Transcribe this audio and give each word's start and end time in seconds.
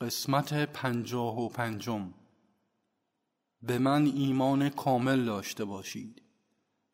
قسمت 0.00 0.54
پنجاه 0.54 1.40
و 1.40 1.48
پنجم. 1.48 2.14
به 3.62 3.78
من 3.78 4.06
ایمان 4.06 4.68
کامل 4.68 5.24
داشته 5.24 5.64
باشید. 5.64 6.22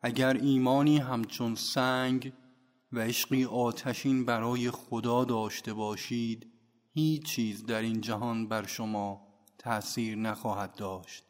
اگر 0.01 0.33
ایمانی 0.33 0.97
همچون 0.97 1.55
سنگ 1.55 2.33
و 2.91 2.99
عشقی 2.99 3.45
آتشین 3.45 4.25
برای 4.25 4.71
خدا 4.71 5.25
داشته 5.25 5.73
باشید 5.73 6.47
هیچ 6.93 7.25
چیز 7.25 7.65
در 7.65 7.81
این 7.81 8.01
جهان 8.01 8.47
بر 8.47 8.65
شما 8.65 9.27
تأثیر 9.57 10.17
نخواهد 10.17 10.75
داشت. 10.75 11.23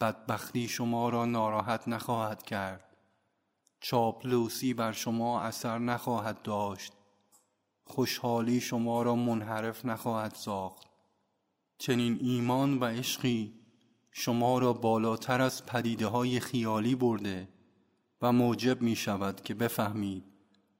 بدبختی 0.00 0.68
شما 0.68 1.08
را 1.08 1.24
ناراحت 1.24 1.88
نخواهد 1.88 2.42
کرد. 2.42 2.96
چاپلوسی 3.80 4.74
بر 4.74 4.92
شما 4.92 5.40
اثر 5.40 5.78
نخواهد 5.78 6.42
داشت. 6.42 6.92
خوشحالی 7.84 8.60
شما 8.60 9.02
را 9.02 9.14
منحرف 9.14 9.84
نخواهد 9.84 10.34
ساخت. 10.34 10.86
چنین 11.78 12.18
ایمان 12.20 12.78
و 12.78 12.84
عشقی 12.84 13.54
شما 14.10 14.58
را 14.58 14.72
بالاتر 14.72 15.40
از 15.40 15.66
پدیده 15.66 16.06
های 16.06 16.40
خیالی 16.40 16.94
برده 16.94 17.48
و 18.22 18.32
موجب 18.32 18.82
می 18.82 18.96
شود 18.96 19.40
که 19.40 19.54
بفهمید 19.54 20.24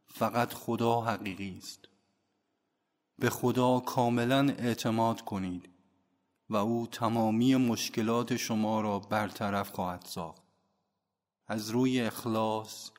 فقط 0.07 0.55
خدا 0.55 1.01
حقیقی 1.01 1.59
است. 1.59 1.89
به 3.19 3.31
خدا 3.31 3.81
کاملا 3.81 4.55
اعتماد 4.59 5.21
کنید 5.21 5.69
و 6.51 6.57
او 6.57 6.87
تمامی 6.87 7.57
مشکلات 7.57 8.37
شما 8.37 8.81
را 8.81 8.99
برطرف 8.99 9.71
خواهد 9.71 10.05
ساخت. 10.07 10.43
از 11.47 11.71
روی 11.71 12.01
اخلاص 12.01 12.91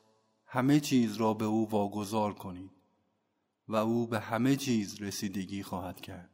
همه 0.46 0.80
چیز 0.80 1.16
را 1.16 1.34
به 1.34 1.44
او 1.44 1.70
واگذار 1.70 2.34
کنید. 2.34 2.73
و 3.68 3.76
او 3.76 4.06
به 4.06 4.20
همه 4.20 4.56
چیز 4.56 5.02
رسیدگی 5.02 5.62
خواهد 5.62 6.00
کرد. 6.00 6.30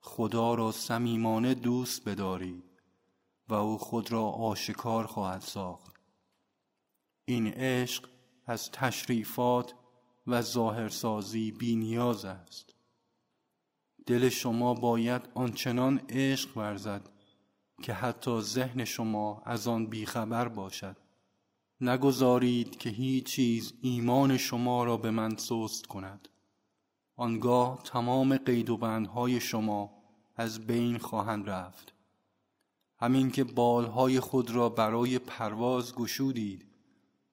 خدا 0.00 0.54
را 0.54 0.72
صمیمانه 0.72 1.54
دوست 1.54 2.08
بدارید 2.08 2.64
و 3.48 3.54
او 3.54 3.78
خود 3.78 4.12
را 4.12 4.24
آشکار 4.24 5.06
خواهد 5.06 5.40
ساخت. 5.40 5.96
این 7.24 7.46
عشق 7.46 8.08
از 8.46 8.70
تشریفات 8.70 9.74
و 10.26 10.42
ظاهرسازی 10.42 11.50
بی 11.50 11.76
نیاز 11.76 12.24
است. 12.24 12.74
دل 14.06 14.28
شما 14.28 14.74
باید 14.74 15.28
آنچنان 15.34 16.00
عشق 16.08 16.56
ورزد 16.56 17.10
که 17.82 17.92
حتی 17.92 18.40
ذهن 18.40 18.84
شما 18.84 19.42
از 19.44 19.68
آن 19.68 19.86
بیخبر 19.86 20.48
باشد. 20.48 20.96
نگذارید 21.82 22.78
که 22.78 22.90
هیچ 22.90 23.24
چیز 23.24 23.72
ایمان 23.82 24.36
شما 24.36 24.84
را 24.84 24.96
به 24.96 25.10
من 25.10 25.36
سست 25.36 25.86
کند. 25.86 26.28
آنگاه 27.16 27.82
تمام 27.84 28.36
قید 28.36 28.70
و 28.70 28.76
بندهای 28.76 29.40
شما 29.40 29.90
از 30.36 30.66
بین 30.66 30.98
خواهند 30.98 31.50
رفت. 31.50 31.94
همین 32.98 33.30
که 33.30 33.44
بالهای 33.44 34.20
خود 34.20 34.50
را 34.50 34.68
برای 34.68 35.18
پرواز 35.18 35.94
گشودید 35.94 36.66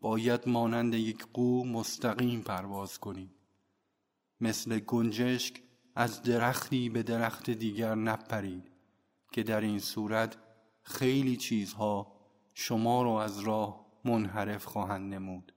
باید 0.01 0.47
مانند 0.47 0.93
یک 0.93 1.25
قو 1.33 1.65
مستقیم 1.65 2.41
پرواز 2.41 2.99
کنید. 2.99 3.31
مثل 4.41 4.79
گنجشک 4.79 5.61
از 5.95 6.23
درختی 6.23 6.89
به 6.89 7.03
درخت 7.03 7.49
دیگر 7.49 7.95
نپرید 7.95 8.71
که 9.31 9.43
در 9.43 9.61
این 9.61 9.79
صورت 9.79 10.37
خیلی 10.81 11.37
چیزها 11.37 12.11
شما 12.53 13.03
را 13.03 13.23
از 13.23 13.39
راه 13.39 13.88
منحرف 14.05 14.65
خواهند 14.65 15.13
نمود. 15.13 15.53